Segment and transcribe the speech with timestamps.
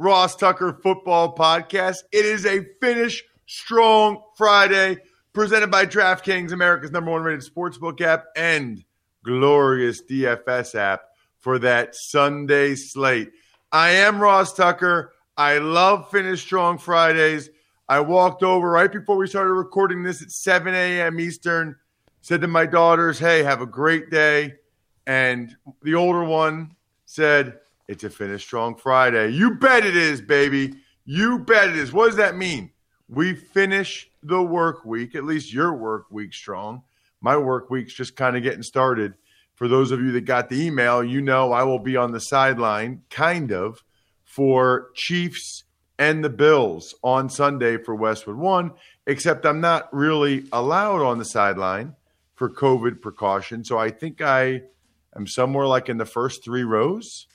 [0.00, 2.04] Ross Tucker Football Podcast.
[2.12, 4.98] It is a finish strong Friday
[5.32, 8.84] presented by DraftKings, America's number one rated sportsbook app, and
[9.24, 11.00] glorious DFS app
[11.40, 13.32] for that Sunday slate.
[13.72, 15.14] I am Ross Tucker.
[15.36, 17.50] I love finish strong Fridays.
[17.88, 21.18] I walked over right before we started recording this at 7 a.m.
[21.18, 21.74] Eastern,
[22.20, 24.54] said to my daughters, Hey, have a great day.
[25.08, 27.58] And the older one said,
[27.88, 29.30] it's a finish strong Friday.
[29.30, 30.74] You bet it is, baby.
[31.06, 31.92] You bet it is.
[31.92, 32.70] What does that mean?
[33.08, 36.82] We finish the work week, at least your work week strong.
[37.22, 39.14] My work week's just kind of getting started.
[39.54, 42.20] For those of you that got the email, you know I will be on the
[42.20, 43.82] sideline, kind of,
[44.22, 45.64] for Chiefs
[45.98, 48.72] and the Bills on Sunday for Westwood One,
[49.06, 51.96] except I'm not really allowed on the sideline
[52.34, 53.64] for COVID precaution.
[53.64, 54.62] So I think I
[55.16, 57.26] am somewhere like in the first three rows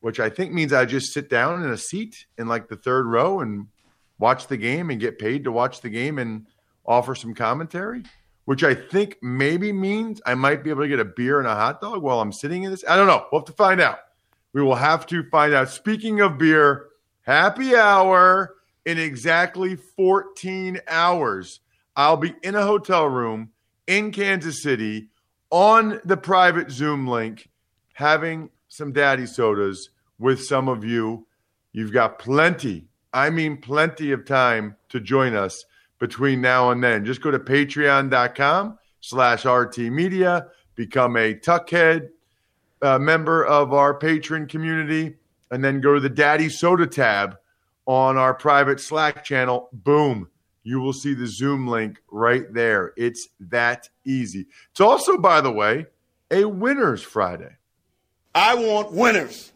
[0.00, 3.06] which I think means I just sit down in a seat in like the third
[3.06, 3.66] row and
[4.18, 6.46] watch the game and get paid to watch the game and
[6.86, 8.02] offer some commentary,
[8.44, 11.54] which I think maybe means I might be able to get a beer and a
[11.54, 12.84] hot dog while I'm sitting in this.
[12.88, 13.26] I don't know.
[13.30, 13.98] We'll have to find out.
[14.52, 15.68] We will have to find out.
[15.68, 16.86] Speaking of beer,
[17.22, 18.54] happy hour
[18.86, 21.60] in exactly 14 hours.
[21.94, 23.50] I'll be in a hotel room
[23.86, 25.08] in Kansas City
[25.50, 27.48] on the private Zoom link
[27.92, 31.26] having some daddy sodas with some of you.
[31.72, 35.64] You've got plenty, I mean, plenty of time to join us
[35.98, 37.04] between now and then.
[37.04, 42.08] Just go to patreon.com slash RT Media, become a Tuckhead
[42.82, 45.16] uh, member of our patron community,
[45.50, 47.36] and then go to the Daddy Soda tab
[47.86, 49.68] on our private Slack channel.
[49.72, 50.28] Boom.
[50.62, 52.92] You will see the Zoom link right there.
[52.96, 54.46] It's that easy.
[54.70, 55.86] It's also, by the way,
[56.30, 57.57] a Winners Friday.
[58.34, 59.52] I want winners.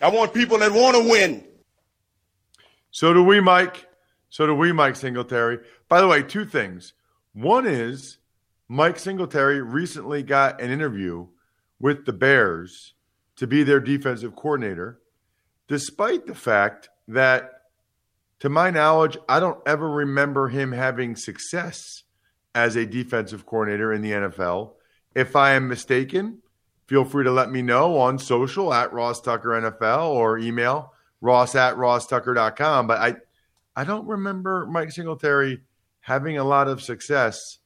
[0.00, 1.44] I want people that want to win.
[2.90, 3.86] So do we, Mike.
[4.30, 5.58] So do we, Mike Singletary.
[5.88, 6.92] By the way, two things.
[7.32, 8.18] One is
[8.68, 11.26] Mike Singletary recently got an interview
[11.78, 12.94] with the Bears
[13.36, 15.00] to be their defensive coordinator,
[15.68, 17.52] despite the fact that,
[18.40, 22.04] to my knowledge, I don't ever remember him having success
[22.54, 24.72] as a defensive coordinator in the NFL.
[25.14, 26.42] If I am mistaken,
[26.86, 31.54] feel free to let me know on social at Ross Tucker NFL or email ross
[31.54, 32.86] at rosstucker.com.
[32.86, 33.16] But I,
[33.74, 35.60] I don't remember Mike Singletary
[36.00, 37.58] having a lot of success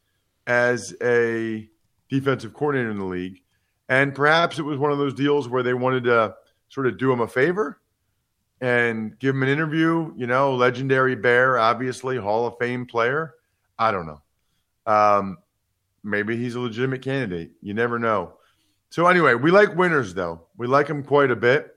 [0.46, 1.68] as a
[2.08, 3.42] defensive coordinator in the league.
[3.88, 6.34] And perhaps it was one of those deals where they wanted to
[6.68, 7.80] sort of do him a favor
[8.60, 10.12] and give him an interview.
[10.16, 13.34] You know, legendary Bear, obviously, Hall of Fame player.
[13.78, 14.22] I don't know.
[14.86, 15.38] Um,
[16.02, 17.52] maybe he's a legitimate candidate.
[17.62, 18.34] You never know.
[18.90, 20.46] So anyway, we like winners though.
[20.56, 21.74] We like them quite a bit.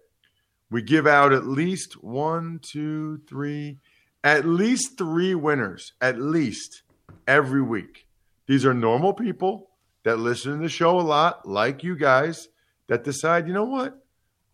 [0.70, 3.78] We give out at least one, two, three,
[4.24, 6.82] at least three winners, at least
[7.28, 8.08] every week.
[8.48, 9.70] These are normal people
[10.04, 12.50] that listen to the show a lot, like you guys,
[12.88, 14.04] that decide, you know what?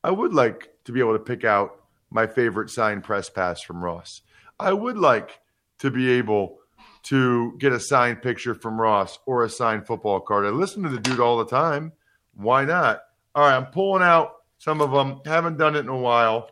[0.03, 3.83] I would like to be able to pick out my favorite signed press pass from
[3.83, 4.21] Ross.
[4.59, 5.39] I would like
[5.79, 6.57] to be able
[7.03, 10.45] to get a signed picture from Ross or a signed football card.
[10.45, 11.93] I listen to the dude all the time.
[12.35, 13.01] Why not?
[13.35, 15.21] All right, I'm pulling out some of them.
[15.25, 16.49] Haven't done it in a while.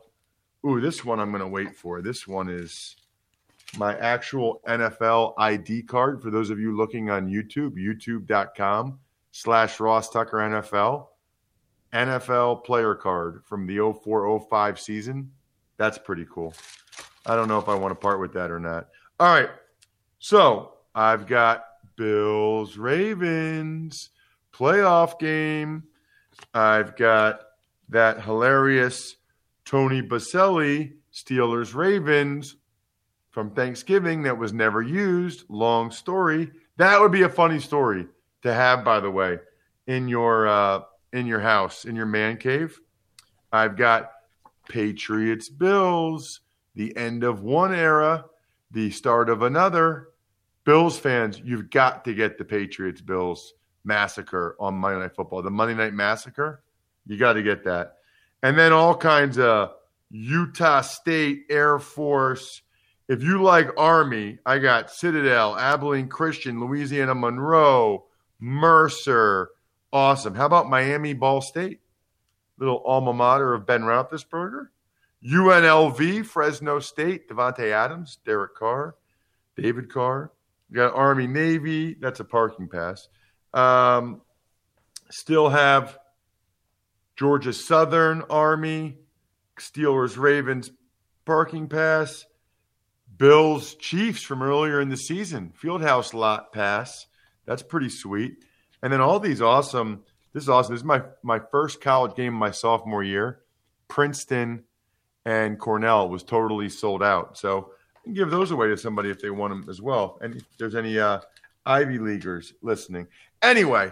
[0.66, 2.02] Ooh, this one I'm going to wait for.
[2.02, 2.96] This one is
[3.78, 9.00] my actual NFL ID card for those of you looking on YouTube, youtube.com
[9.32, 11.08] slash Ross Tucker NFL.
[11.94, 15.32] NFL player card from the 0405 season.
[15.78, 16.54] That's pretty cool.
[17.26, 18.88] I don't know if I want to part with that or not.
[19.20, 19.50] All right.
[20.20, 21.66] So I've got
[21.96, 24.10] Bills Ravens
[24.58, 25.84] playoff game.
[26.54, 27.42] I've got
[27.90, 29.16] that hilarious
[29.66, 32.56] Tony Baselli Steelers Ravens
[33.30, 35.44] from Thanksgiving that was never used.
[35.50, 36.52] Long story.
[36.78, 38.08] That would be a funny story
[38.44, 39.40] to have, by the way,
[39.88, 40.82] in your uh,
[41.14, 42.80] in your house, in your man cave.
[43.52, 44.12] I've got
[44.70, 46.42] Patriots Bills,
[46.76, 48.26] the end of one era,
[48.72, 50.10] the start of another.
[50.66, 53.54] Bills fans, you've got to get the Patriots Bills
[53.88, 55.42] massacre on Monday Night Football.
[55.42, 56.62] The Monday Night Massacre,
[57.08, 57.96] you got to get that.
[58.44, 59.72] And then all kinds of
[60.12, 62.62] Utah State Air Force.
[63.08, 68.06] If you like Army, I got Citadel, Abilene Christian, Louisiana Monroe,
[68.40, 69.50] Mercer.
[69.92, 70.36] Awesome.
[70.36, 71.80] How about Miami Ball State?
[72.60, 74.68] Little alma mater of Ben Roethlisberger.
[75.26, 78.96] UNLV, Fresno State, Davante Adams, Derek Carr,
[79.56, 80.32] David Carr.
[80.70, 81.96] You got Army Navy.
[81.96, 83.08] That's a parking pass.
[83.58, 84.22] Um,
[85.10, 85.98] still have
[87.16, 88.98] Georgia Southern Army,
[89.60, 90.70] Steelers Ravens
[91.26, 92.26] parking pass,
[93.18, 97.08] Bills Chiefs from earlier in the season, Fieldhouse lot pass.
[97.46, 98.46] That's pretty sweet.
[98.84, 100.04] And then all these awesome.
[100.34, 100.76] This is awesome.
[100.76, 103.40] This is my my first college game of my sophomore year.
[103.88, 104.66] Princeton
[105.26, 107.40] and Cornell was totally sold out.
[107.40, 107.72] So
[108.14, 110.20] give those away to somebody if they want them as well.
[110.22, 111.22] And if there's any uh,
[111.68, 113.08] Ivy Leaguers listening.
[113.42, 113.92] Anyway,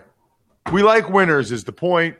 [0.71, 2.15] we like winners is the point.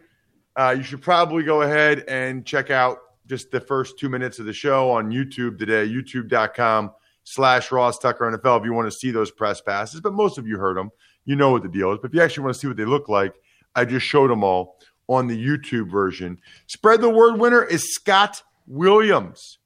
[0.56, 4.46] Uh, you should probably go ahead and check out just the first two minutes of
[4.46, 6.92] the show on YouTube today, youtube.com
[7.24, 10.02] slash Ross Tucker NFL if you want to see those press passes.
[10.02, 10.92] But most of you heard them.
[11.24, 12.00] You know what the deal is.
[12.02, 13.34] But if you actually want to see what they look like,
[13.76, 14.78] I just showed them all
[15.08, 16.40] on the YouTube version.
[16.68, 19.58] Spread the word winner is Scott Williams.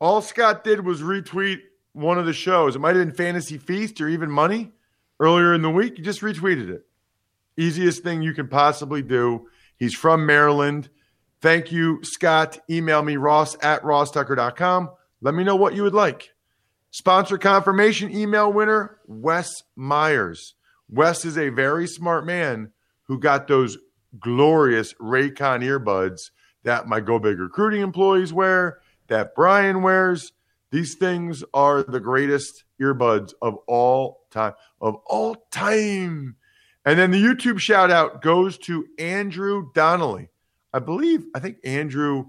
[0.00, 1.58] All Scott did was retweet
[1.94, 2.76] one of the shows.
[2.76, 4.72] It might have been Fantasy Feast or even Money
[5.20, 5.96] earlier in the week.
[5.96, 6.86] He just retweeted it.
[7.56, 9.48] Easiest thing you can possibly do.
[9.76, 10.88] He's from Maryland.
[11.40, 12.58] Thank you, Scott.
[12.70, 14.90] Email me, ross at rosstucker.com.
[15.20, 16.30] Let me know what you would like.
[16.90, 20.54] Sponsor confirmation email winner, Wes Myers.
[20.88, 22.72] Wes is a very smart man
[23.04, 23.78] who got those
[24.18, 26.30] glorious Raycon earbuds
[26.64, 28.78] that my Go Big recruiting employees wear,
[29.08, 30.32] that Brian wears.
[30.70, 34.52] These things are the greatest earbuds of all time.
[34.80, 36.36] Of all time.
[36.84, 40.28] And then the YouTube shout out goes to Andrew Donnelly.
[40.72, 42.26] I believe, I think Andrew,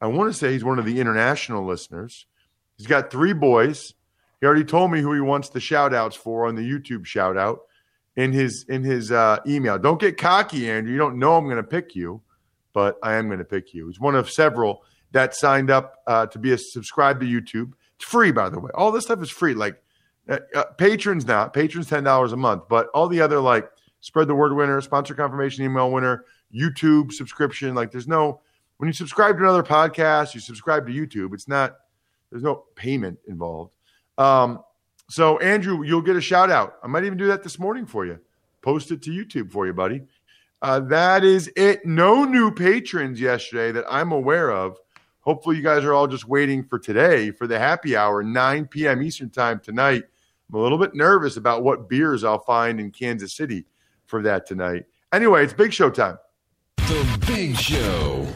[0.00, 2.26] I want to say he's one of the international listeners.
[2.76, 3.94] He's got three boys.
[4.40, 7.36] He already told me who he wants the shout outs for on the YouTube shout
[7.36, 7.60] out
[8.16, 9.78] in his in his uh, email.
[9.78, 10.92] Don't get cocky, Andrew.
[10.92, 12.22] You don't know I'm going to pick you,
[12.72, 13.88] but I am going to pick you.
[13.88, 14.82] He's one of several
[15.12, 17.72] that signed up uh, to be a subscribe to YouTube.
[18.00, 18.70] Free, by the way.
[18.74, 19.54] All this stuff is free.
[19.54, 19.82] Like
[20.28, 23.68] uh, uh patrons not patrons ten dollars a month, but all the other like
[24.00, 26.24] spread the word winner, sponsor confirmation email winner,
[26.54, 27.74] YouTube subscription.
[27.74, 28.40] Like there's no
[28.78, 31.34] when you subscribe to another podcast, you subscribe to YouTube.
[31.34, 31.76] It's not
[32.30, 33.72] there's no payment involved.
[34.18, 34.60] Um,
[35.08, 36.76] so Andrew, you'll get a shout out.
[36.82, 38.18] I might even do that this morning for you.
[38.62, 40.02] Post it to YouTube for you, buddy.
[40.62, 41.84] Uh, that is it.
[41.84, 44.78] No new patrons yesterday that I'm aware of.
[45.22, 49.02] Hopefully, you guys are all just waiting for today for the happy hour, 9 p.m.
[49.02, 50.04] Eastern time tonight.
[50.48, 53.66] I'm a little bit nervous about what beers I'll find in Kansas City
[54.06, 54.84] for that tonight.
[55.12, 56.18] Anyway, it's Big Show time.
[56.76, 58.26] The Big Show.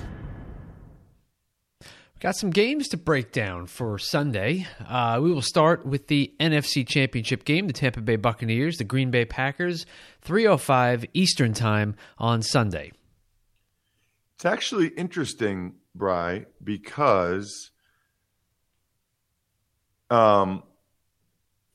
[2.24, 4.66] Got some games to break down for Sunday.
[4.88, 9.10] Uh, we will start with the NFC Championship game, the Tampa Bay Buccaneers, the Green
[9.10, 9.84] Bay Packers,
[10.24, 12.92] 3:05 Eastern Time on Sunday.
[14.36, 17.70] It's actually interesting, Bry, because
[20.10, 20.62] um,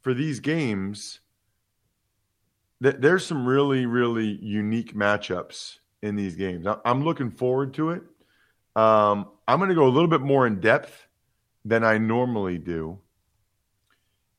[0.02, 1.20] for these games,
[2.82, 6.66] there's some really, really unique matchups in these games.
[6.86, 8.04] I'm looking forward to it.
[8.76, 11.08] Um, I'm going to go a little bit more in depth
[11.66, 13.00] than I normally do.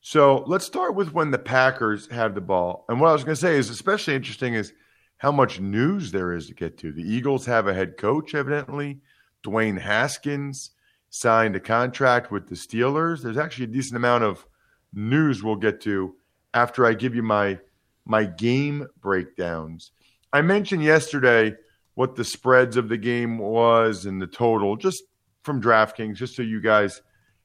[0.01, 2.85] So let's start with when the Packers have the ball.
[2.89, 4.73] And what I was going to say is especially interesting is
[5.17, 6.91] how much news there is to get to.
[6.91, 9.01] The Eagles have a head coach, evidently.
[9.43, 10.71] Dwayne Haskins
[11.09, 13.21] signed a contract with the Steelers.
[13.21, 14.45] There's actually a decent amount of
[14.93, 16.15] news we'll get to
[16.53, 17.59] after I give you my
[18.05, 19.91] my game breakdowns.
[20.33, 21.55] I mentioned yesterday
[21.93, 25.03] what the spreads of the game was and the total just
[25.43, 27.01] from DraftKings, just so you guys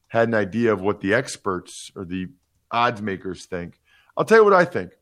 [0.08, 2.28] had an idea of what the experts or the
[2.70, 3.80] odds makers think.
[4.16, 4.92] I'll tell you what I think.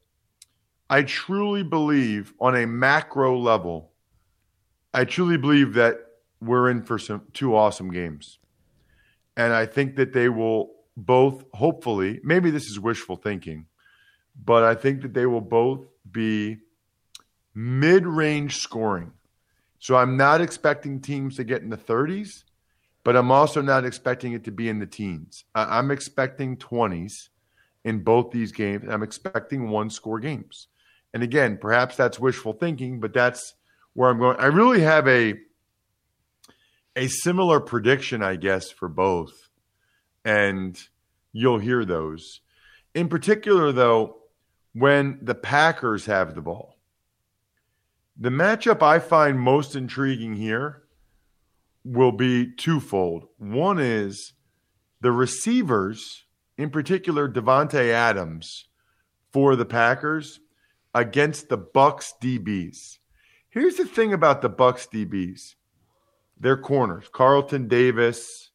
[0.89, 3.93] I truly believe on a macro level,
[4.93, 5.99] I truly believe that
[6.41, 8.39] we're in for some two awesome games.
[9.37, 13.67] And I think that they will both hopefully, maybe this is wishful thinking,
[14.45, 16.59] but I think that they will both be
[17.55, 19.13] mid-range scoring.
[19.79, 22.45] So I'm not expecting teams to get in the 30s,
[23.05, 25.45] but I'm also not expecting it to be in the teens.
[25.55, 27.29] I- I'm expecting 20s
[27.85, 28.89] in both these games.
[28.89, 30.69] I'm expecting one score games.
[31.13, 33.55] And again, perhaps that's wishful thinking, but that's
[33.93, 34.39] where I'm going.
[34.39, 35.35] I really have a
[36.97, 39.49] a similar prediction, I guess, for both.
[40.25, 40.79] And
[41.33, 42.41] you'll hear those.
[42.95, 44.19] In particular, though,
[44.73, 46.79] when the Packers have the ball.
[48.17, 50.85] The matchup I find most intriguing here
[51.85, 53.27] will be twofold.
[53.39, 54.33] One is
[55.01, 56.25] the receivers,
[56.57, 58.69] in particular Davante Adams
[59.33, 60.41] for the Packers
[60.95, 62.99] against the Bucs DBs.
[63.49, 65.57] Here's the thing about the Bucs DBs.
[66.39, 68.51] Their corners, Carlton Davis,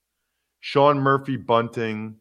[0.60, 2.18] Sean Murphy Bunting,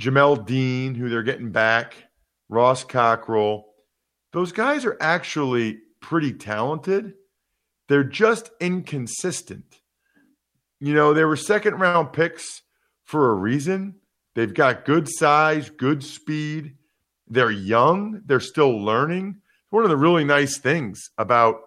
[0.00, 1.94] Jamel Dean, who they're getting back,
[2.48, 3.64] Ross Cockrell.
[4.32, 7.14] Those guys are actually pretty talented.
[7.88, 9.80] They're just inconsistent.
[10.80, 12.62] You know, they were second round picks
[13.04, 13.96] for a reason.
[14.34, 16.76] They've got good size, good speed.
[17.28, 18.22] They're young.
[18.24, 19.40] They're still learning.
[19.70, 21.60] One of the really nice things about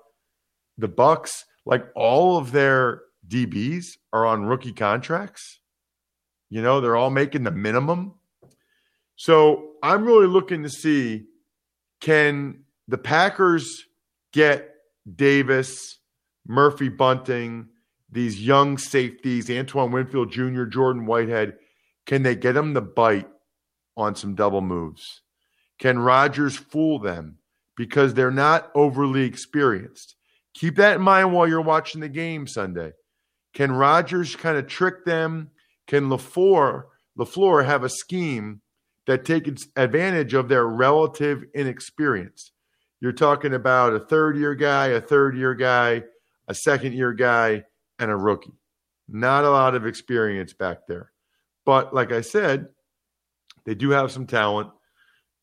[0.78, 5.60] the Bucs, like all of their DBs are on rookie contracts.
[6.50, 8.14] You know, they're all making the minimum.
[9.16, 11.26] So I'm really looking to see
[12.02, 13.86] can the Packers
[14.32, 14.70] get
[15.16, 16.00] Davis,
[16.48, 17.70] Murphy Bunting,
[18.12, 21.58] these young safeties, Antoine Winfield Jr., Jordan Whitehead,
[22.06, 23.28] can they get them to bite
[23.98, 25.22] on some double moves?
[25.80, 27.40] Can Rodgers fool them
[27.76, 30.16] because they're not overly experienced?
[30.56, 32.94] Keep that in mind while you're watching the game Sunday.
[33.54, 35.52] Can Rodgers kind of trick them?
[35.88, 36.84] Can LaFleur,
[37.18, 38.62] LaFleur have a scheme
[39.06, 42.52] that takes advantage of their relative inexperience?
[43.02, 46.04] You're talking about a third year guy, a third year guy,
[46.48, 47.64] a second year guy,
[48.00, 48.54] and a rookie.
[49.08, 51.12] Not a lot of experience back there.
[51.66, 52.70] But like I said,
[53.66, 54.70] they do have some talent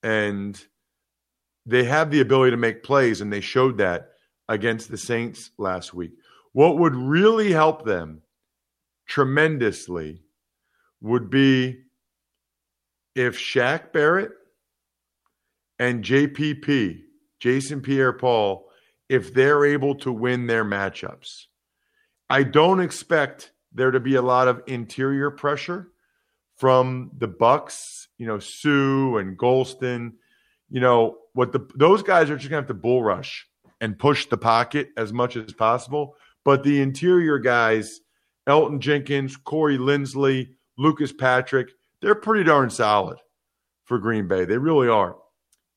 [0.03, 0.61] and
[1.67, 4.09] they have the ability to make plays, and they showed that
[4.53, 6.13] against the Saints last week.
[6.53, 8.21] What would really help them
[9.07, 10.23] tremendously
[11.01, 11.85] would be
[13.15, 14.33] if Shaq Barrett
[15.79, 17.01] and JPP,
[17.41, 18.69] Jason Pierre Paul,
[19.09, 21.47] if they're able to win their matchups.
[22.29, 25.89] I don't expect there to be a lot of interior pressure
[26.57, 30.13] from the Bucs, you know, Suh and Gholston.
[30.71, 33.47] You know, what the those guys are just gonna have to bull rush
[33.83, 36.15] and push the pocket as much as possible.
[36.45, 38.01] But the interior guys,
[38.49, 41.69] Elgton Jenkins, Corey Linsley, Lucas Patrick,
[42.01, 43.19] they're pretty darn solid
[43.85, 44.45] for Green Bay.
[44.45, 45.17] They really are.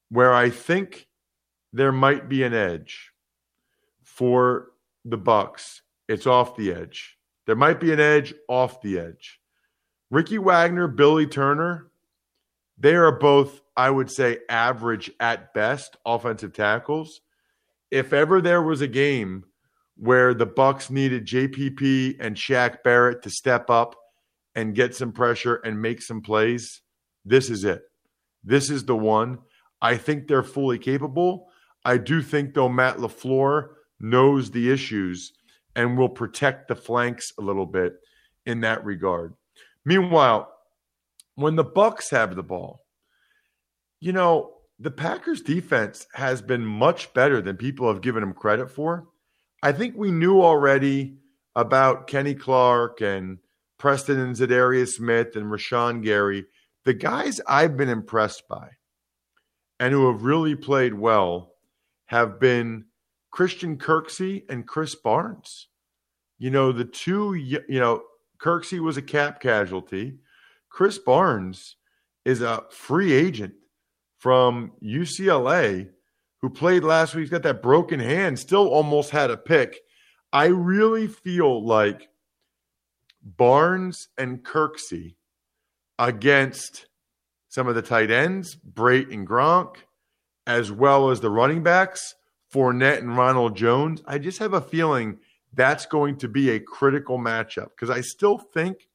[0.09, 1.07] Where I think
[1.73, 3.11] there might be an edge
[4.03, 4.71] for
[5.03, 7.17] the Bucs, it's off the edge.
[7.47, 9.39] There might be an edge off the edge.
[10.11, 11.91] Ricky Wagner, Billy Turner,
[12.77, 17.21] they are both, I would say, average at best offensive tackles.
[17.91, 19.45] If ever there was a game
[19.97, 23.95] where the Bucs needed JPP and Shaq Barrett to step up
[24.55, 26.81] and get some pressure and make some plays,
[27.23, 27.83] this is it.
[28.43, 29.39] This is the one.
[29.81, 31.47] I think they're fully capable.
[31.83, 35.33] I do think though Matt LaFleur knows the issues
[35.75, 37.95] and will protect the flanks a little bit
[38.45, 39.33] in that regard.
[39.83, 40.51] Meanwhile,
[41.35, 42.85] when the Bucks have the ball,
[43.99, 48.69] you know, the Packers defense has been much better than people have given them credit
[48.69, 49.07] for.
[49.63, 51.17] I think we knew already
[51.55, 53.37] about Kenny Clark and
[53.77, 56.45] Preston and Za'Darius Smith and Rashan Gary,
[56.83, 58.69] the guys I've been impressed by
[59.79, 61.53] and who have really played well
[62.05, 62.85] have been
[63.31, 65.67] Christian Kirksey and Krys Barnes.
[66.37, 68.03] You know, the two, you know,
[68.37, 70.17] Kirksey was a cap casualty.
[70.69, 71.77] Krys Barnes
[72.25, 73.53] is a free agent
[74.25, 75.87] from UCLA
[76.41, 77.29] who played last week.
[77.29, 79.77] Got that broken hand, still almost had a pick.
[80.33, 82.09] I really feel like
[83.21, 85.13] Barnes and Kirksey
[85.99, 86.87] against
[87.49, 89.75] some of the tight ends, Brate and Gronk,
[90.47, 92.15] as well as the running backs,
[92.51, 94.01] Fournette and Ronald Jones.
[94.07, 95.19] I just have a feeling
[95.53, 98.87] that's going to be a critical matchup because I still think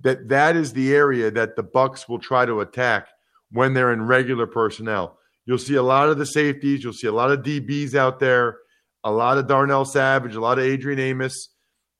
[0.00, 3.08] that that is the area that the Bucs will try to attack
[3.50, 5.18] when they're in regular personnel.
[5.46, 8.58] You'll see a lot of the safeties, you'll see a lot of DBs out there,
[9.02, 11.50] a lot of Darnell Savage, a lot of Adrian Amos,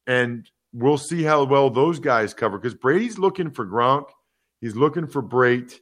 [0.07, 4.07] and we'll see how well those guys cover because Brady's looking for Gronk,
[4.61, 5.79] he's looking for Brate,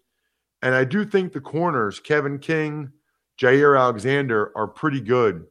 [0.61, 2.93] and I do think the corners, Kevin King,
[3.41, 5.47] Jaire Alexander, are pretty good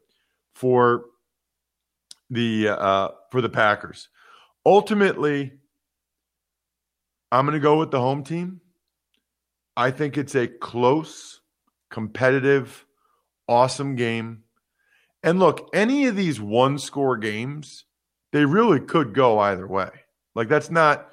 [0.54, 1.06] for
[2.30, 4.10] the uh, for the Packers.
[4.66, 5.54] Ultimately,
[7.32, 8.62] I'm going to go with the home team.
[9.82, 11.42] I think it's a close,
[11.90, 12.86] competitive,
[13.48, 14.44] awesome game.
[15.24, 17.86] And look, any of these one score games,
[18.32, 19.90] they really could go either way.
[20.36, 21.10] Like that's not,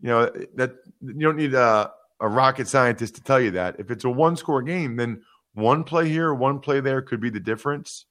[0.00, 3.80] you know, that you don't need a, a rocket scientist to tell you that.
[3.80, 5.22] If it's a one score game, then
[5.54, 8.06] one play here, one play there could be the difference.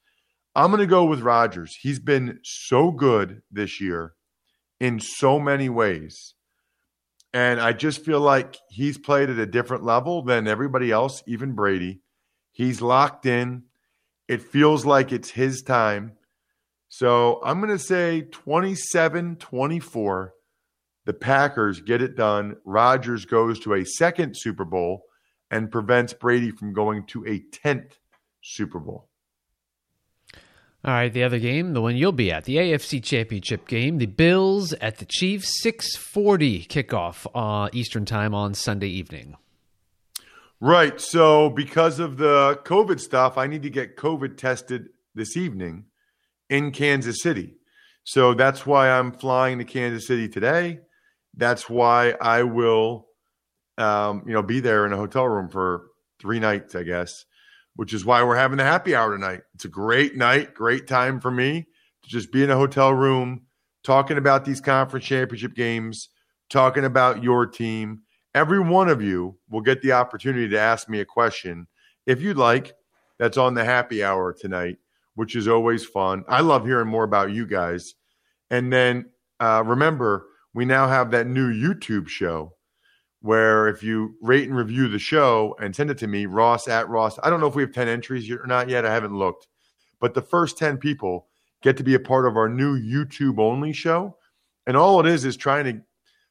[0.55, 1.77] I'm going to go with Rodgers.
[1.81, 4.15] He's been so good this year
[4.77, 6.33] in so many ways.
[7.33, 11.53] And I just feel like he's played at a different level than everybody else, even
[11.53, 12.01] Brady.
[12.51, 13.63] He's locked in.
[14.27, 16.13] It feels like it's his time.
[16.89, 20.33] So I'm going to say 27 24.
[21.05, 22.57] The Packers get it done.
[22.65, 25.03] Rodgers goes to a second Super Bowl
[25.49, 27.93] and prevents Brady from going to a 10th
[28.41, 29.10] Super Bowl.
[30.83, 34.07] All right, the other game, the one you'll be at, the AFC Championship game, the
[34.07, 39.35] Bills at the Chiefs, 6:40 kickoff uh, Eastern Time on Sunday evening.
[40.59, 40.99] Right.
[40.99, 45.85] So because of the COVID stuff, I need to get COVID tested this evening
[46.49, 47.57] in Kansas City.
[48.03, 50.79] So that's why I'm flying to Kansas City today.
[51.35, 53.07] That's why I will,
[53.77, 57.25] um, you know, be there in a hotel room for three nights, I guess
[57.75, 59.41] which is why we're having the happy hour tonight.
[59.53, 61.67] It's a great night, great time for me
[62.03, 63.41] to just be in a hotel room
[63.83, 66.09] talking about these conference championship games,
[66.49, 68.01] talking about your team.
[68.35, 71.67] Every one of you will get the opportunity to ask me a question
[72.05, 72.73] if you'd like.
[73.19, 74.77] That's on the happy hour tonight,
[75.13, 76.23] which is always fun.
[76.27, 77.93] I love hearing more about you guys.
[78.49, 82.53] And then uh, remember, we now have that new YouTube show
[83.21, 86.89] where if you rate and review the show and send it to me, Ross at
[86.89, 88.85] Ross, I don't know if we have 10 entries or not yet.
[88.85, 89.47] I haven't looked.
[89.99, 91.27] But the first 10 people
[91.61, 94.17] get to be a part of our new YouTube only show.
[94.65, 95.81] And all it is is trying to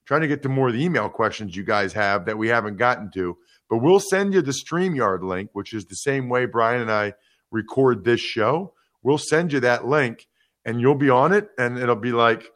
[0.05, 2.76] trying to get to more of the email questions you guys have that we haven't
[2.76, 3.37] gotten to.
[3.68, 7.14] But we'll send you the StreamYard link, which is the same way Brian and I
[7.53, 8.74] record this show.
[9.05, 10.26] We'll send you that link
[10.64, 11.50] and you'll be on it.
[11.57, 12.50] And it'll be like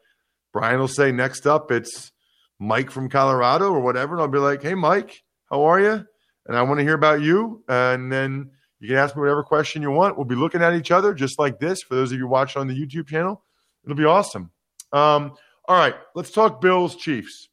[0.52, 2.10] Brian will say, next up, it's
[2.58, 4.14] Mike from Colorado or whatever.
[4.14, 6.04] And I'll be like, hey, Mike, how are you?
[6.46, 7.64] And I want to hear about you.
[7.68, 10.16] And then you can ask me whatever question you want.
[10.16, 12.66] We'll be looking at each other just like this for those of you watching on
[12.66, 13.42] the YouTube channel.
[13.84, 14.50] It'll be awesome.
[14.92, 15.34] Um,
[15.66, 17.48] all right, let's talk Bills Chiefs.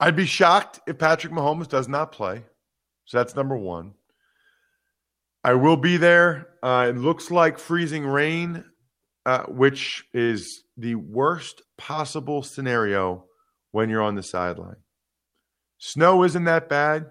[0.00, 2.42] I'd be shocked if Patrick Mahomes does not play.
[3.04, 3.94] So that's number one.
[5.44, 6.48] I will be there.
[6.62, 8.64] Uh, it looks like freezing rain,
[9.30, 13.24] uh, which is the worst possible scenario
[13.70, 14.82] when you're on the sideline.
[15.78, 17.06] Snow isn't that bad,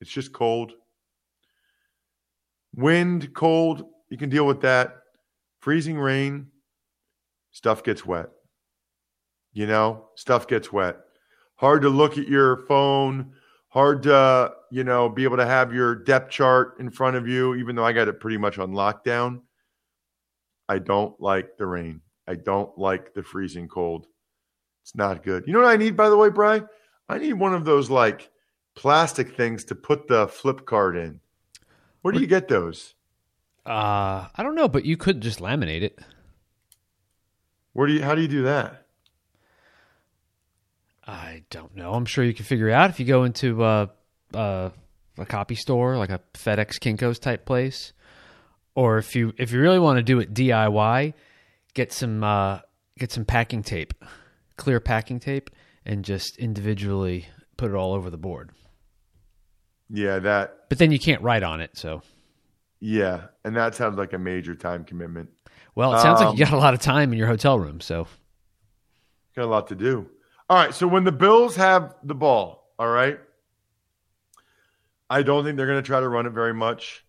[0.00, 0.70] it's just cold.
[2.76, 4.98] Wind, cold, you can deal with that.
[5.58, 6.46] Freezing rain,
[7.50, 8.28] stuff gets wet.
[9.52, 10.98] You know, stuff gets wet.
[11.56, 13.32] Hard to look at your phone,
[13.66, 17.56] hard to, you know, be able to have your depth chart in front of you,
[17.56, 19.40] even though I got it pretty much on lockdown.
[20.68, 22.00] I don't like the rain.
[22.26, 24.06] I don't like the freezing cold.
[24.82, 25.44] It's not good.
[25.46, 26.68] You know what I need, by the way, Brian?
[27.08, 28.30] I need one of those like
[28.74, 31.20] plastic things to put the flip card in.
[32.02, 32.94] Where do you get those?
[33.66, 35.98] Uh, I don't know, but you could just laminate it.
[37.72, 38.02] Where do you?
[38.02, 38.86] How do you do that?
[41.06, 41.94] I don't know.
[41.94, 43.86] I'm sure you can figure it out if you go into uh,
[44.34, 44.70] uh,
[45.16, 47.92] a copy store, like a FedEx Kinkos type place,
[48.78, 51.12] or if you if you really want to do it DIY,
[51.74, 52.60] get some uh,
[52.96, 53.92] get some packing tape,
[54.56, 55.50] clear packing tape,
[55.84, 58.52] and just individually put it all over the board.
[59.90, 60.68] Yeah, that.
[60.68, 62.02] But then you can't write on it, so.
[62.78, 65.30] Yeah, and that sounds like a major time commitment.
[65.74, 67.80] Well, it sounds Um, like you got a lot of time in your hotel room,
[67.80, 68.06] so.
[69.34, 70.08] Got a lot to do.
[70.48, 73.18] All right, so when the Bills have the ball, all right,
[75.10, 77.04] I don't think they're going to try to run it very much.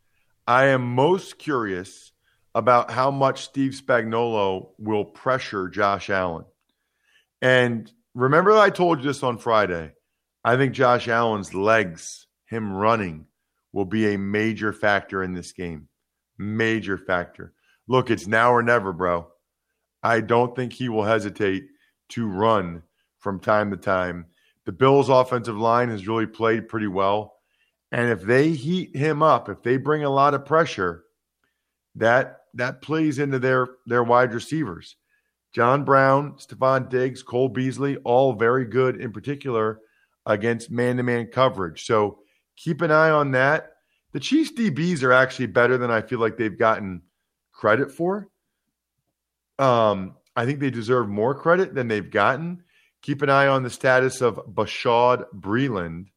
[0.49, 2.11] I am most curious
[2.55, 6.45] about how much Steve Spagnuolo will pressure Josh Allen.
[7.39, 9.93] And remember, I told you this on Friday.
[10.43, 13.27] I think Josh Allen's legs, him running,
[13.73, 15.87] will be a major factor in this game.
[16.39, 17.53] Major factor.
[17.87, 19.27] Look, it's now or never, bro.
[20.01, 21.65] I don't think he will hesitate
[22.09, 22.81] to run
[23.19, 24.25] from time to time.
[24.65, 27.35] The Bills' offensive line has really played pretty well.
[27.91, 31.03] And if they heat him up, if they bring a lot of pressure,
[31.95, 34.95] that that plays into their their wide receivers.
[35.53, 39.79] John Brown, Stefon Diggs, Cole Beasley, all very good in particular
[40.25, 41.85] against man-to-man coverage.
[41.85, 42.19] So
[42.55, 43.71] keep an eye on that.
[44.11, 47.01] The Chiefs DBs are actually better than I feel like they've gotten
[47.51, 48.27] credit for.
[49.57, 52.63] Um, I think they deserve more credit than they've gotten.
[53.01, 56.07] Keep an eye on the status of Bashaud Breeland.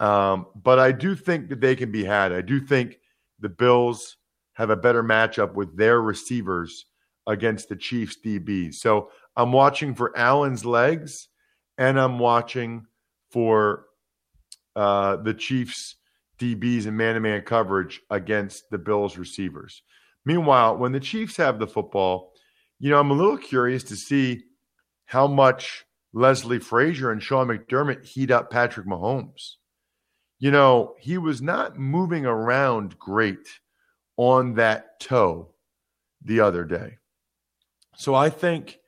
[0.00, 2.32] Um, but I do think that they can be had.
[2.32, 2.98] I do think
[3.40, 4.16] the Bills
[4.54, 6.86] have a better matchup with their receivers
[7.26, 8.74] against the Chiefs DBs.
[8.74, 11.28] So I'm watching for Allen's legs
[11.76, 12.86] and I'm watching
[13.30, 13.86] for
[14.74, 15.96] uh, the Chiefs
[16.38, 19.82] DBs and man to man coverage against the Bills receivers.
[20.24, 22.32] Meanwhile, when the Chiefs have the football,
[22.78, 24.44] you know, I'm a little curious to see
[25.06, 29.56] how much Leslie Frazier and Sean McDermott heat up Patrick Mahomes.
[30.38, 33.58] You know, he was not moving around great
[34.16, 35.50] on that toe
[36.22, 36.98] the other day.
[37.96, 38.78] So I think,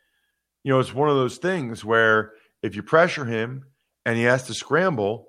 [0.62, 2.32] you know, it's one of those things where
[2.62, 3.64] if you pressure him
[4.06, 5.28] and he has to scramble,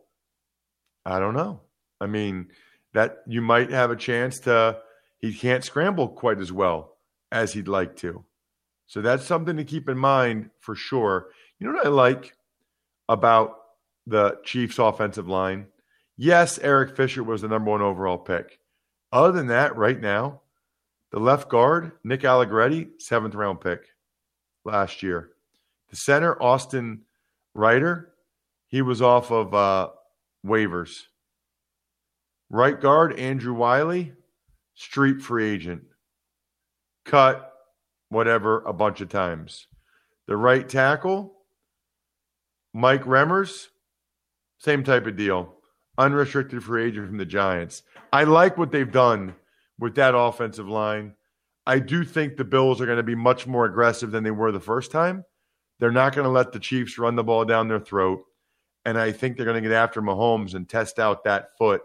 [1.06, 1.62] I don't know.
[2.00, 2.50] I mean,
[2.94, 4.78] that you might have a chance to,
[5.20, 6.98] he can't scramble quite as well
[7.32, 8.24] as he'd like to.
[8.86, 11.30] So that's something to keep in mind for sure.
[11.60, 12.36] You know what I like
[13.08, 13.58] about
[14.06, 15.68] the Chiefs' offensive line?
[16.24, 18.60] Yes, Eric Fisher was the number one overall pick.
[19.12, 20.42] Other than that, right now,
[21.10, 23.80] the left guard, Nick Allegretti, seventh round pick
[24.64, 25.32] last year.
[25.90, 27.02] The center, Austin
[27.56, 28.14] Reiter,
[28.68, 29.90] he was off of uh,
[30.46, 31.06] waivers.
[32.52, 34.14] Right guard, Andrew Wylie,
[34.76, 35.82] street free agent.
[37.04, 37.52] Cut
[38.10, 39.66] whatever a bunch of times.
[40.28, 41.34] The right tackle,
[42.76, 43.70] Mike Remmers,
[44.60, 45.56] same type of deal.
[46.02, 47.84] Unrestricted free agent from the Giants.
[48.12, 49.36] I like what they've done
[49.78, 51.14] with that offensive line.
[51.68, 54.52] I do think the Bills are going to be much more aggressive than they were
[54.52, 55.24] the first time.
[55.80, 58.24] They're not going to let the Chiefs run the ball down their throat.
[58.84, 61.84] And I think they're going to get after Mahomes and test out that foot.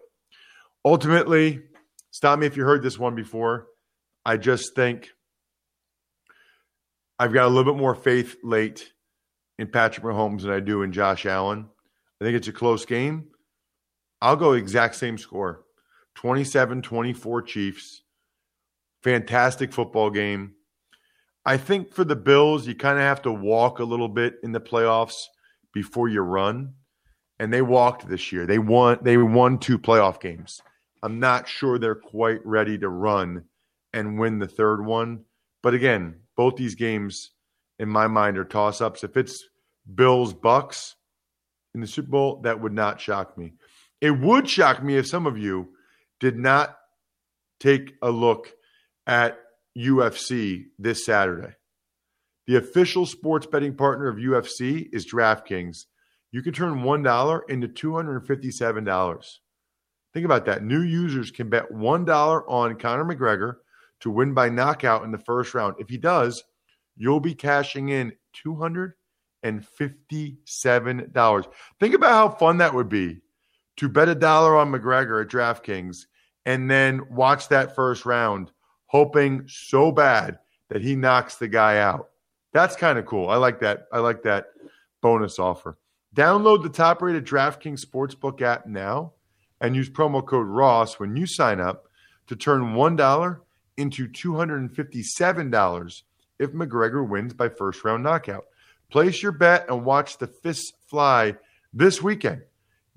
[0.83, 1.61] Ultimately,
[2.11, 3.67] stop me if you heard this one before.
[4.25, 5.11] I just think
[7.19, 8.91] I've got a little bit more faith late
[9.59, 11.67] in Patrick Mahomes than I do in Josh Allen.
[12.19, 13.29] I think it's a close game.
[14.21, 15.65] I'll go exact same score
[16.17, 18.03] 27 24 Chiefs.
[19.03, 20.55] Fantastic football game.
[21.45, 24.53] I think for the Bills, you kind of have to walk a little bit in
[24.53, 25.27] the playoffs
[25.73, 26.75] before you run.
[27.39, 28.47] And they walked this year.
[28.47, 30.61] They won they won two playoff games.
[31.03, 33.45] I'm not sure they're quite ready to run
[33.93, 35.25] and win the third one.
[35.63, 37.33] But again, both these games,
[37.79, 39.05] in my mind, are toss ups.
[39.05, 39.45] If it's
[39.95, 40.95] Bills Bucs
[41.75, 43.53] in the Super Bowl, that would not shock me.
[44.01, 45.69] It would shock me if some of you
[46.21, 46.77] did not
[47.61, 48.53] take a look
[49.07, 49.39] at
[49.77, 51.55] UFC this Saturday.
[52.47, 55.87] The official sports betting partner of UFC is DraftKings.
[56.31, 59.25] You can turn $1 into $257.
[60.15, 60.63] Think about that.
[60.63, 63.57] New users can bet $1 on Conor McGregor
[64.01, 65.77] to win by knockout in the first round.
[65.79, 66.43] If he does,
[66.97, 68.13] you'll be cashing in
[68.47, 71.47] $257.
[71.81, 73.21] Think about how fun that would be
[73.77, 76.07] to bet a dollar on McGregor at DraftKings
[76.45, 78.53] and then watch that first round,
[78.87, 82.11] hoping so bad that he knocks the guy out.
[82.53, 83.29] That's kind of cool.
[83.29, 83.87] I like that.
[83.93, 84.47] I like that
[85.03, 85.77] bonus offer.
[86.15, 89.13] Download the top rated DraftKings Sportsbook app now
[89.61, 91.89] and use promo code Ross when you sign up
[92.29, 93.41] to turn $1
[93.77, 96.03] into $257
[96.39, 98.47] if McGregor wins by first round knockout.
[98.91, 101.37] Place your bet and watch the fists fly
[101.73, 102.43] this weekend.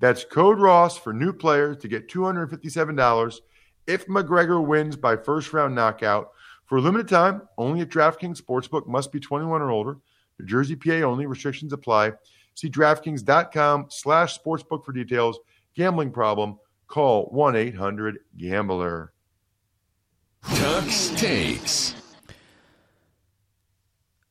[0.00, 3.40] That's code Ross for new players to get $257
[3.86, 6.30] if McGregor wins by first round knockout.
[6.64, 9.98] For a limited time, only at DraftKings Sportsbook must be 21 or older.
[10.38, 11.26] New Jersey, PA only.
[11.26, 12.12] Restrictions apply.
[12.54, 15.38] See DraftKings.com slash sportsbook for details.
[15.74, 16.58] Gambling problem?
[16.86, 19.12] Call 1-800-GAMBLER.
[20.44, 21.99] Tux takes.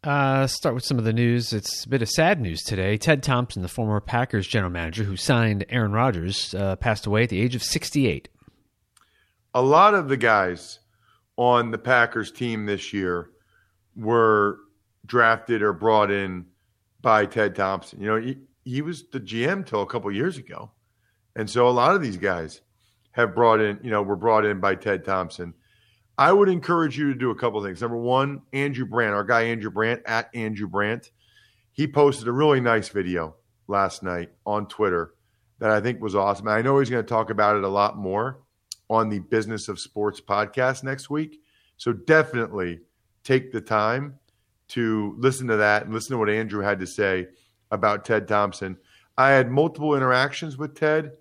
[0.01, 1.51] Uh, start with some of the news.
[1.51, 2.97] It's a bit of sad news today.
[2.97, 7.29] Ted Thompson, the former Packers general manager who signed Aaron Rodgers, uh, passed away at
[7.29, 8.29] the age of 68.
[9.53, 10.79] A lot of the guys
[11.35, 13.31] on the Packers team this year
[13.97, 14.59] were
[15.05, 16.45] drafted or brought in
[17.01, 17.99] by Ted Thompson.
[17.99, 20.71] You know, he, he was the GM till a couple years ago.
[21.35, 22.62] And so a lot of these guys
[23.12, 25.53] have brought in, you know, were brought in by Ted Thompson.
[26.19, 27.79] I would encourage you to do a couple things.
[27.79, 31.12] Number one, Andrew Brandt, our guy Andrew Brandt at Andrew Brandt.
[31.71, 33.36] he posted a really nice video
[33.69, 35.13] last night on Twitter
[35.60, 36.49] that I think was awesome.
[36.49, 38.41] I know he's going to talk about it a lot more
[38.89, 41.39] on the Business of Sports podcast next week.
[41.77, 42.82] So definitely
[43.23, 44.19] take the time
[44.69, 47.27] to listen to that and listen to what Andrew had to say
[47.71, 48.75] about Ted Thompson.
[49.17, 51.13] I had multiple interactions with Ted.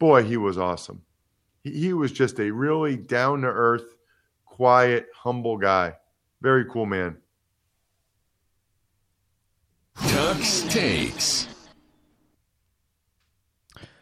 [0.00, 1.02] Boy, he was awesome.
[1.60, 3.94] He, he was just a really down to earth,
[4.62, 5.92] quiet, humble guy.
[6.40, 7.16] Very cool man.
[9.98, 11.48] Tux takes.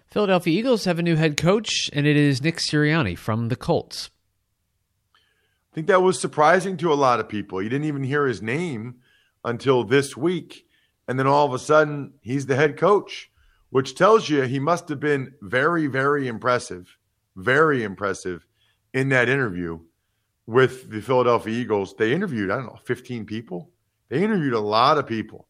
[0.09, 4.11] Philadelphia Eagles have a new head coach, and it is Nick Sirianni from the Colts.
[5.14, 7.62] I think that was surprising to a lot of people.
[7.62, 8.96] You didn't even hear his name
[9.42, 10.66] until this week.
[11.09, 13.31] And then all of a sudden, he's the head coach,
[13.70, 16.99] which tells you he must have been very, very impressive,
[17.35, 18.44] very impressive
[18.92, 19.81] in that interview
[20.51, 21.95] with the Philadelphia Eagles.
[21.97, 23.71] They interviewed, I don't know, 15 people.
[24.09, 25.47] They interviewed a lot of people,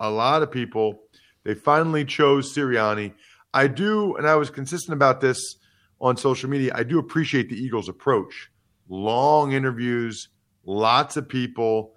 [0.00, 1.02] a lot of people.
[1.44, 3.14] They finally chose Sirianni.
[3.54, 5.54] I do, and I was consistent about this
[6.00, 6.72] on social media.
[6.74, 8.50] I do appreciate the Eagles' approach.
[8.88, 10.30] Long interviews,
[10.64, 11.92] lots of people.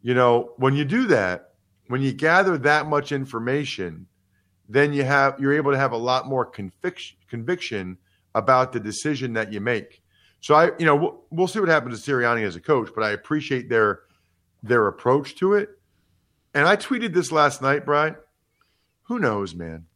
[0.00, 1.50] You know, when you do that,
[1.88, 4.06] when you gather that much information,
[4.66, 7.98] then you have you're able to have a lot more conviction conviction
[8.34, 10.02] about the decision that you make.
[10.40, 13.02] So I, you know, we'll, we'll see what happens to Sirianni as a coach, but
[13.02, 14.00] I appreciate their
[14.62, 15.70] their approach to it.
[16.54, 18.16] And I tweeted this last night, Brian.
[19.04, 19.86] Who knows, man?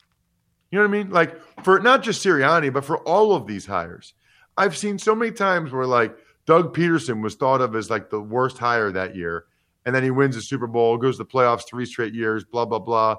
[0.70, 1.11] You know what I mean?
[1.11, 4.14] Like for not just Sirianni, but for all of these hires.
[4.57, 8.20] I've seen so many times where like Doug Pederson was thought of as like the
[8.20, 9.44] worst hire that year,
[9.85, 12.64] and then he wins the Super Bowl, goes to the playoffs three straight years, blah
[12.64, 13.16] blah blah,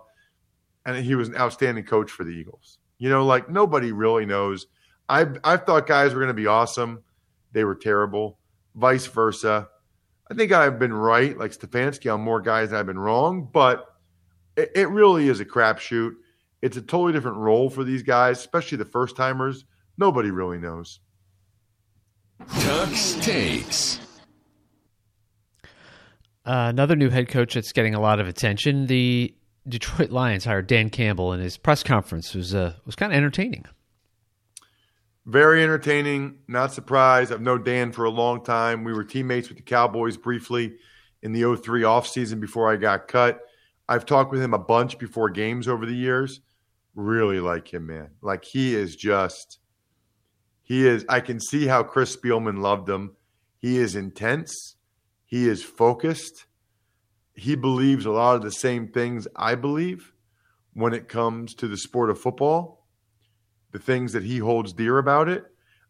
[0.85, 2.79] and he was an outstanding coach for the Eagles.
[2.97, 4.67] You know, like nobody really knows.
[5.07, 7.03] I I thought guys were going to be awesome,
[7.53, 8.39] they were terrible.
[8.75, 9.69] Vice versa.
[10.29, 13.85] I think I've been right, like Stefanski, on more guys than I've been wrong, but
[14.57, 16.13] it, it really is a crapshoot.
[16.61, 19.65] It's a totally different role for these guys, especially the first timers.
[19.97, 20.99] Nobody really knows.
[22.41, 23.99] Tux takes.
[26.45, 28.87] Uh, another new head coach that's getting a lot of attention.
[28.87, 29.33] The
[29.67, 33.65] Detroit Lions hired Dan Campbell, and his press conference was uh, was kind of entertaining.
[35.25, 36.39] Very entertaining.
[36.47, 37.31] Not surprised.
[37.31, 38.83] I've known Dan for a long time.
[38.83, 40.75] We were teammates with the Cowboys briefly
[41.21, 43.39] in the 03 offseason before I got cut.
[43.87, 46.41] I've talked with him a bunch before games over the years.
[46.95, 48.09] Really like him, man.
[48.21, 49.59] Like he is just,
[50.61, 53.15] he is, I can see how Chris Spielman loved him.
[53.57, 54.75] He is intense.
[55.25, 56.45] He is focused.
[57.33, 60.13] He believes a lot of the same things I believe
[60.73, 62.82] when it comes to the sport of football,
[63.73, 65.43] the things that he holds dear about it.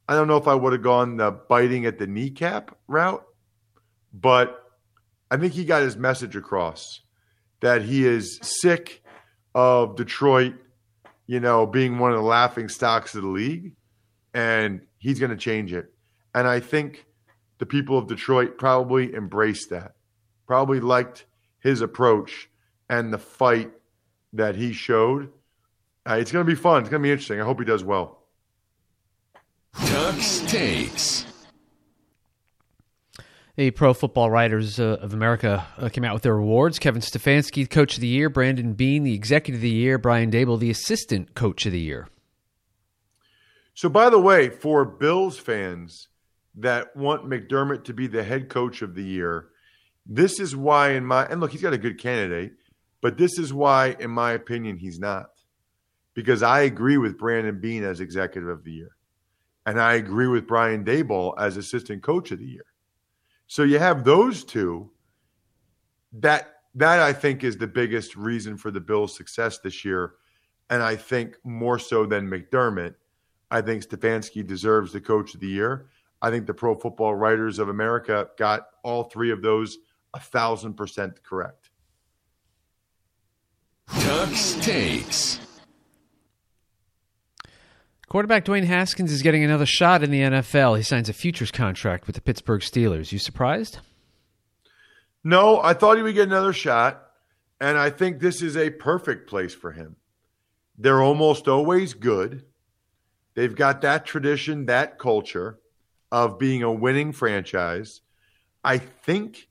[0.07, 3.23] I don't know if I would have gone the biting at the kneecap route,
[4.11, 4.59] but
[5.29, 7.01] I think he got his message across
[7.61, 9.03] that he is sick
[9.55, 10.55] of Detroit,
[11.27, 13.73] you know, being one of the laughing stocks of the league,
[14.33, 15.93] and he's going to change it.
[16.35, 17.05] And I think
[17.59, 19.93] the people of Detroit probably embraced that,
[20.47, 21.25] probably liked
[21.59, 22.49] his approach
[22.89, 23.71] and the fight
[24.33, 25.29] that he showed.
[26.07, 26.81] Uh, it's going to be fun.
[26.81, 27.39] It's going to be interesting.
[27.39, 28.23] I hope he does well.
[29.75, 31.25] Tux takes.
[33.55, 36.79] The Pro Football Writers uh, of America uh, came out with their awards.
[36.79, 38.29] Kevin Stefanski, Coach of the Year.
[38.29, 39.97] Brandon Beane, the Executive of the Year.
[39.97, 42.07] Brian Daboll, the Assistant Coach of the Year.
[43.75, 46.07] So, by the way, for Bills fans
[46.55, 49.49] that want McDermott to be the head coach of the year,
[50.05, 52.53] this is why, in my and look, he's got a good candidate,
[53.01, 55.29] but this is why, in my opinion, he's not.
[56.13, 58.95] Because I agree with Brandon Beane as Executive of the Year,
[59.65, 62.65] and I agree with Brian Daboll as Assistant Coach of the Year.
[63.47, 64.89] So you have those two.
[66.13, 70.13] That that I think is the biggest reason for the Bills' success this year,
[70.69, 72.95] and I think more so than McDermott.
[73.51, 75.87] I think Stefanski deserves the Coach of the Year.
[76.21, 79.77] I think the Pro Football Writers of America got all three of those
[80.13, 81.69] a thousand percent correct.
[83.89, 85.42] Tux takes.
[88.13, 90.77] Quarterback Dwayne Haskins is getting another shot in the NFL.
[90.77, 93.11] He signs a futures contract with the Pittsburgh Steelers.
[93.11, 93.79] You surprised?
[95.23, 97.09] No, I thought he would get another shot,
[97.59, 99.95] and I think this is a perfect place for him.
[100.77, 102.45] They're almost always good.
[103.33, 105.57] They've got that tradition, that culture
[106.11, 108.01] of being a winning franchise.
[108.63, 109.47] I think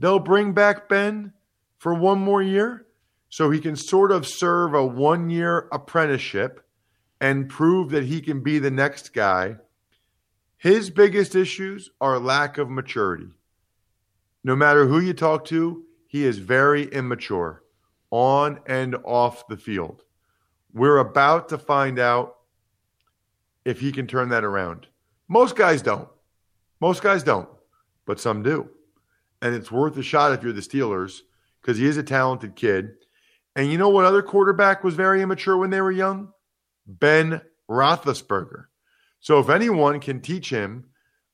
[0.00, 1.32] they'll bring back Ben
[1.78, 2.86] for one more year
[3.28, 6.66] so he can sort of serve a one year apprenticeship
[7.20, 9.56] and prove that he can be the next guy.
[10.56, 13.28] His biggest issues are lack of maturity.
[14.44, 17.62] No matter who you talk to, he is very immature.
[18.10, 20.02] on and off the field.
[20.72, 22.38] We're about to find out
[23.64, 24.88] if he can turn that around.
[25.28, 26.08] Most guys don't.
[26.80, 27.48] Most guys don't,
[28.06, 28.68] but some do.
[29.42, 31.20] And it's worth a shot if you're the Steelers
[31.60, 32.90] because he is a talented kid.
[33.54, 36.32] And you know what other quarterback was very immature when they were young?
[36.86, 37.40] Ben
[37.70, 38.64] Roethlisberger.
[39.20, 40.86] So if anyone can teach him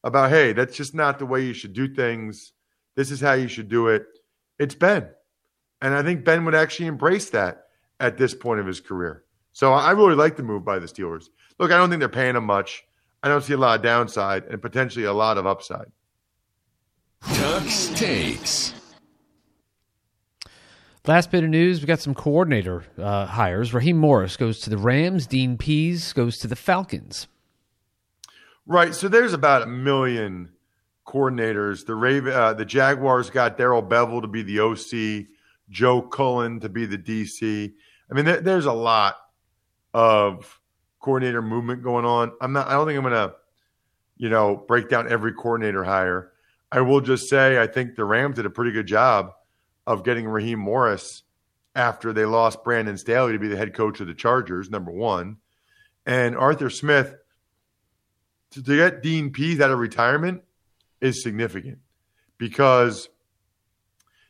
[0.05, 2.53] about, hey, that's just not the way you should do things,
[2.95, 4.07] this is how you should do it,
[4.59, 5.09] it's Ben.
[5.83, 7.67] And I think Ben would actually embrace that
[8.01, 9.25] at this point of his career.
[9.53, 11.27] So I really like the move by the Steelers.
[11.59, 12.85] Look, I don't think they're paying him much.
[13.23, 15.91] I don't see a lot of downside and potentially a lot of upside.
[17.23, 18.75] Tuck's takes.
[21.07, 23.73] Last bit of news: we got some coordinator uh, hires.
[23.73, 25.29] Raheem Morris goes to the Rams.
[25.29, 27.29] Dean Pees goes to the Falcons.
[28.67, 28.93] Right.
[28.93, 30.51] So there's about a million
[31.07, 31.87] coordinators.
[31.87, 35.29] The Raven, uh, the Jaguars got Darrell Bevell to be the OC,
[35.71, 37.73] Joe Cullen to be the DC.
[38.11, 39.17] I mean, there, there's a lot
[39.95, 40.61] of
[40.99, 42.33] coordinator movement going on.
[42.41, 42.67] I'm not.
[42.67, 43.35] I don't think I'm gonna,
[44.17, 46.33] you know, break down every coordinator hire.
[46.73, 49.31] I will just say I think the Rams did a pretty good job
[49.87, 51.23] of getting Raheem Morris
[51.75, 54.71] after they lost Brandon Staley to be the head coach of the Chargers.
[54.71, 55.37] Number one,
[56.05, 57.15] and Arthur Smith
[58.51, 60.43] to, get Dean Pees out of retirement
[61.01, 61.79] is significant
[62.39, 63.09] because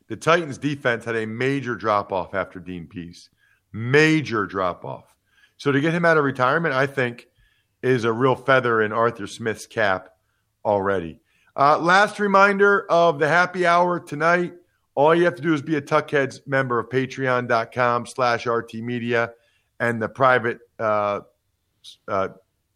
[0.08, 3.30] the Titans defense had a major drop off after Dean Pees.
[3.72, 5.14] Major drop off.
[5.58, 7.28] So to get him out of retirement, I think,
[7.82, 10.10] is a real feather in Arthur Smith's cap
[10.64, 11.20] already.
[11.54, 14.54] Uh, last reminder of the happy hour tonight.
[14.96, 19.30] All you have to do is be a Tuckheads member of patreon.com slash RT Media,
[19.78, 21.20] and the private uh,
[22.08, 22.28] uh,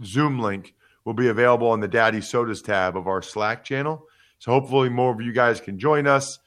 [0.04, 0.74] Zoom link
[1.06, 4.06] will be available on the Daddy Sodas tab of our Slack channel.
[4.38, 6.38] So hopefully more of you guys can join us.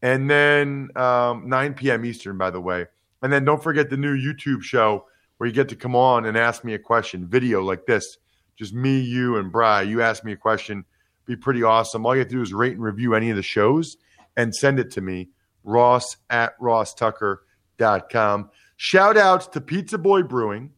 [0.00, 2.06] And then um, 9 p.m.
[2.06, 2.86] Eastern, by the way.
[3.20, 6.38] And then don't forget the new YouTube show where you get to come on and
[6.38, 8.16] ask me a question, video like this.
[8.56, 9.82] Just me, you, and Bry.
[9.82, 10.84] You ask me a question,
[11.26, 12.06] be pretty awesome.
[12.06, 13.98] All you have to do is rate and review any of the shows
[14.38, 15.28] and send it to me,
[15.64, 18.50] ross at rosstucker.com.
[18.76, 20.70] Shout outs to Pizza Boy Brewing,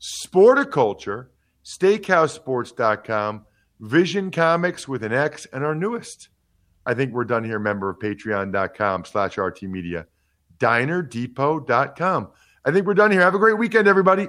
[0.00, 1.28] Sporticulture,
[1.64, 3.46] SteakhouseSports.com,
[3.80, 6.28] Vision Comics with an X, and our newest.
[6.84, 10.06] I think we're done here, member of patreon.com slash RT Media,
[10.58, 12.28] dinerdepot.com.
[12.64, 13.20] I think we're done here.
[13.20, 14.28] Have a great weekend, everybody.